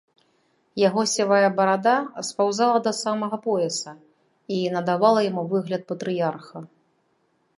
Яго 0.87 1.01
сівая 1.09 1.49
барада 1.59 1.93
спаўзала 2.29 2.77
да 2.87 2.93
самага 3.01 3.37
пояса 3.45 3.93
і 4.55 4.57
надавала 4.77 5.19
яму 5.29 5.43
выгляд 5.51 5.81
патрыярха. 5.93 6.57